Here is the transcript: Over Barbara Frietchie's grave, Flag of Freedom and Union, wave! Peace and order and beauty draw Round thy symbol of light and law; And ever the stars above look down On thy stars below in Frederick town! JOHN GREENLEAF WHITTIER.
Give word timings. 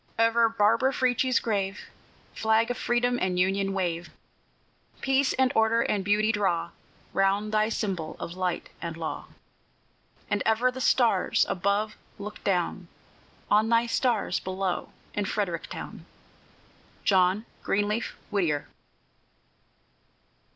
Over 0.17 0.49
Barbara 0.49 0.93
Frietchie's 0.93 1.37
grave, 1.39 1.81
Flag 2.33 2.71
of 2.71 2.77
Freedom 2.79 3.19
and 3.21 3.37
Union, 3.37 3.71
wave! 3.71 4.09
Peace 4.99 5.33
and 5.33 5.51
order 5.53 5.81
and 5.83 6.03
beauty 6.03 6.31
draw 6.31 6.71
Round 7.13 7.51
thy 7.51 7.69
symbol 7.69 8.17
of 8.19 8.33
light 8.35 8.69
and 8.81 8.97
law; 8.97 9.27
And 10.27 10.41
ever 10.43 10.71
the 10.71 10.81
stars 10.81 11.45
above 11.47 11.95
look 12.17 12.43
down 12.43 12.87
On 13.51 13.69
thy 13.69 13.85
stars 13.85 14.39
below 14.39 14.89
in 15.13 15.25
Frederick 15.25 15.67
town! 15.67 16.07
JOHN 17.03 17.45
GREENLEAF 17.61 18.15
WHITTIER. 18.31 18.67